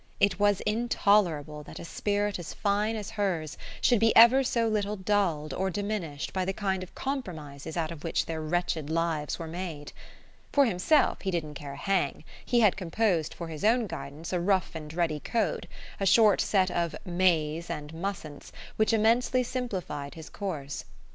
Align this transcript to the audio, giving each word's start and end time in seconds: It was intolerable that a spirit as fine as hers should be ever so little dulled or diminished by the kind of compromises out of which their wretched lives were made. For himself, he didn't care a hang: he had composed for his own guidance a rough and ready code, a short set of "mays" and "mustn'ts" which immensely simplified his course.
It 0.19 0.39
was 0.39 0.61
intolerable 0.61 1.61
that 1.61 1.77
a 1.77 1.85
spirit 1.85 2.39
as 2.39 2.55
fine 2.55 2.95
as 2.95 3.11
hers 3.11 3.55
should 3.81 3.99
be 3.99 4.15
ever 4.15 4.43
so 4.43 4.67
little 4.67 4.95
dulled 4.95 5.53
or 5.53 5.69
diminished 5.69 6.33
by 6.33 6.43
the 6.43 6.53
kind 6.53 6.81
of 6.81 6.95
compromises 6.95 7.77
out 7.77 7.91
of 7.91 8.03
which 8.03 8.25
their 8.25 8.41
wretched 8.41 8.89
lives 8.89 9.37
were 9.37 9.45
made. 9.45 9.93
For 10.51 10.65
himself, 10.65 11.21
he 11.21 11.29
didn't 11.29 11.53
care 11.53 11.73
a 11.73 11.77
hang: 11.77 12.23
he 12.43 12.61
had 12.61 12.77
composed 12.77 13.35
for 13.35 13.47
his 13.49 13.63
own 13.63 13.85
guidance 13.85 14.33
a 14.33 14.39
rough 14.41 14.73
and 14.73 14.91
ready 14.91 15.19
code, 15.19 15.67
a 15.99 16.07
short 16.07 16.41
set 16.41 16.71
of 16.71 16.95
"mays" 17.05 17.69
and 17.69 17.93
"mustn'ts" 17.93 18.51
which 18.77 18.93
immensely 18.93 19.43
simplified 19.43 20.15
his 20.15 20.31
course. 20.31 20.85